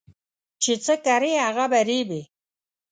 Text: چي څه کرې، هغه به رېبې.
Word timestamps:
چي 0.61 0.73
څه 0.85 0.93
کرې، 1.05 1.33
هغه 1.45 1.65
به 1.71 1.79
رېبې. 1.89 2.21